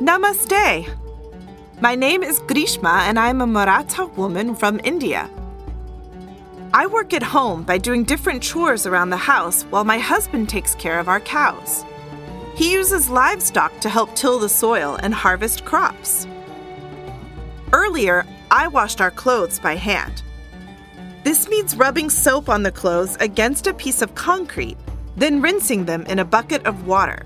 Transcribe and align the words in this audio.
Namaste. 0.00 0.86
My 1.80 1.96
name 1.96 2.22
is 2.22 2.38
Grishma 2.38 3.00
and 3.08 3.18
I'm 3.18 3.40
a 3.40 3.46
Maratha 3.48 4.06
woman 4.06 4.54
from 4.54 4.80
India. 4.84 5.28
I 6.72 6.86
work 6.86 7.12
at 7.12 7.22
home 7.24 7.64
by 7.64 7.78
doing 7.78 8.04
different 8.04 8.40
chores 8.40 8.86
around 8.86 9.10
the 9.10 9.16
house 9.16 9.64
while 9.64 9.82
my 9.82 9.98
husband 9.98 10.48
takes 10.48 10.76
care 10.76 11.00
of 11.00 11.08
our 11.08 11.18
cows. 11.18 11.84
He 12.54 12.72
uses 12.72 13.10
livestock 13.10 13.80
to 13.80 13.88
help 13.88 14.14
till 14.14 14.38
the 14.38 14.48
soil 14.48 15.00
and 15.02 15.12
harvest 15.12 15.64
crops. 15.64 16.28
Earlier, 17.72 18.24
I 18.52 18.68
washed 18.68 19.00
our 19.00 19.10
clothes 19.10 19.58
by 19.58 19.74
hand. 19.74 20.22
This 21.24 21.48
means 21.48 21.74
rubbing 21.74 22.08
soap 22.08 22.48
on 22.48 22.62
the 22.62 22.70
clothes 22.70 23.16
against 23.18 23.66
a 23.66 23.74
piece 23.74 24.00
of 24.00 24.14
concrete, 24.14 24.76
then 25.16 25.42
rinsing 25.42 25.86
them 25.86 26.02
in 26.06 26.20
a 26.20 26.24
bucket 26.24 26.64
of 26.66 26.86
water. 26.86 27.24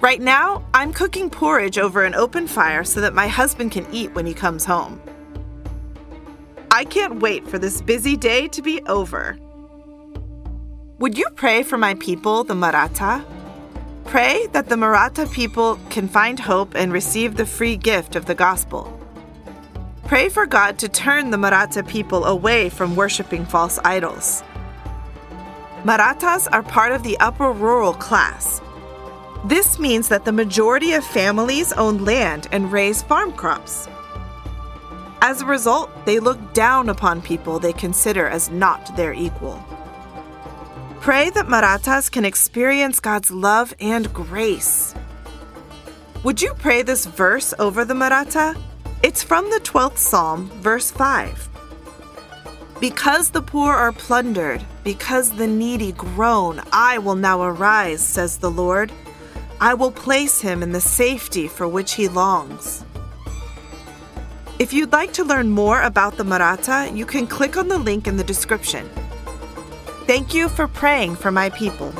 Right 0.00 0.20
now, 0.20 0.62
I'm 0.74 0.92
cooking 0.92 1.30
porridge 1.30 1.78
over 1.78 2.04
an 2.04 2.14
open 2.14 2.46
fire 2.46 2.84
so 2.84 3.00
that 3.00 3.14
my 3.14 3.28
husband 3.28 3.72
can 3.72 3.86
eat 3.90 4.14
when 4.14 4.26
he 4.26 4.34
comes 4.34 4.64
home. 4.64 5.00
I 6.70 6.84
can't 6.84 7.20
wait 7.20 7.48
for 7.48 7.58
this 7.58 7.80
busy 7.80 8.14
day 8.14 8.48
to 8.48 8.60
be 8.60 8.82
over. 8.82 9.38
Would 10.98 11.16
you 11.16 11.24
pray 11.34 11.62
for 11.62 11.78
my 11.78 11.94
people, 11.94 12.44
the 12.44 12.54
Maratha? 12.54 13.24
Pray 14.04 14.46
that 14.52 14.68
the 14.68 14.76
Maratha 14.76 15.26
people 15.28 15.78
can 15.88 16.08
find 16.08 16.38
hope 16.38 16.74
and 16.74 16.92
receive 16.92 17.36
the 17.36 17.46
free 17.46 17.76
gift 17.76 18.16
of 18.16 18.26
the 18.26 18.34
gospel. 18.34 18.92
Pray 20.04 20.28
for 20.28 20.44
God 20.44 20.78
to 20.78 20.88
turn 20.90 21.30
the 21.30 21.38
Maratha 21.38 21.82
people 21.82 22.26
away 22.26 22.68
from 22.68 22.96
worshiping 22.96 23.46
false 23.46 23.78
idols. 23.82 24.44
Marathas 25.84 26.46
are 26.48 26.62
part 26.62 26.92
of 26.92 27.02
the 27.02 27.18
upper 27.18 27.50
rural 27.50 27.94
class. 27.94 28.60
This 29.46 29.78
means 29.78 30.08
that 30.08 30.24
the 30.24 30.32
majority 30.32 30.94
of 30.94 31.04
families 31.04 31.72
own 31.72 32.04
land 32.04 32.48
and 32.50 32.72
raise 32.72 33.04
farm 33.04 33.30
crops. 33.32 33.88
As 35.22 35.40
a 35.40 35.46
result, 35.46 35.88
they 36.04 36.18
look 36.18 36.52
down 36.52 36.88
upon 36.88 37.22
people 37.22 37.60
they 37.60 37.72
consider 37.72 38.26
as 38.26 38.50
not 38.50 38.96
their 38.96 39.12
equal. 39.12 39.64
Pray 41.00 41.30
that 41.30 41.48
Marathas 41.48 42.08
can 42.08 42.24
experience 42.24 42.98
God's 42.98 43.30
love 43.30 43.72
and 43.78 44.12
grace. 44.12 44.96
Would 46.24 46.42
you 46.42 46.52
pray 46.54 46.82
this 46.82 47.06
verse 47.06 47.54
over 47.60 47.84
the 47.84 47.94
Maratha? 47.94 48.56
It's 49.04 49.22
from 49.22 49.48
the 49.50 49.60
12th 49.60 49.98
Psalm, 49.98 50.48
verse 50.60 50.90
5. 50.90 51.48
Because 52.80 53.30
the 53.30 53.42
poor 53.42 53.72
are 53.72 53.92
plundered, 53.92 54.64
because 54.82 55.30
the 55.30 55.46
needy 55.46 55.92
groan, 55.92 56.60
I 56.72 56.98
will 56.98 57.14
now 57.14 57.42
arise, 57.42 58.02
says 58.04 58.38
the 58.38 58.50
Lord. 58.50 58.90
I 59.60 59.72
will 59.72 59.90
place 59.90 60.40
him 60.40 60.62
in 60.62 60.72
the 60.72 60.80
safety 60.80 61.48
for 61.48 61.66
which 61.66 61.94
he 61.94 62.08
longs. 62.08 62.84
If 64.58 64.72
you'd 64.72 64.92
like 64.92 65.14
to 65.14 65.24
learn 65.24 65.50
more 65.50 65.80
about 65.80 66.16
the 66.18 66.24
Maratha, 66.24 66.90
you 66.92 67.06
can 67.06 67.26
click 67.26 67.56
on 67.56 67.68
the 67.68 67.78
link 67.78 68.06
in 68.06 68.18
the 68.18 68.24
description. 68.24 68.88
Thank 70.06 70.34
you 70.34 70.50
for 70.50 70.68
praying 70.68 71.16
for 71.16 71.30
my 71.30 71.50
people. 71.50 71.92